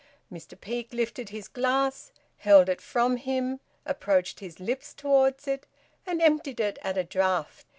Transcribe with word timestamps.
Mr 0.33 0.59
Peake 0.59 0.91
lifted 0.93 1.29
his 1.29 1.47
glass, 1.47 2.11
held 2.37 2.69
it 2.69 2.81
from 2.81 3.17
him, 3.17 3.59
approached 3.85 4.39
his 4.39 4.59
lips 4.59 4.95
towards 4.95 5.47
it, 5.47 5.67
and 6.07 6.23
emptied 6.23 6.59
it 6.59 6.79
at 6.81 6.97
a 6.97 7.03
draught. 7.03 7.67